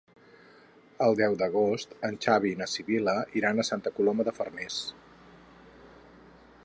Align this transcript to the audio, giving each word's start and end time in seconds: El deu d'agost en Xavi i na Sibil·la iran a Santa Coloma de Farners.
El 1.07 1.17
deu 1.19 1.35
d'agost 1.41 1.93
en 2.09 2.17
Xavi 2.27 2.53
i 2.53 2.57
na 2.61 2.69
Sibil·la 2.73 3.15
iran 3.43 3.65
a 3.65 3.67
Santa 3.71 3.93
Coloma 3.99 4.27
de 4.31 4.35
Farners. 4.41 4.81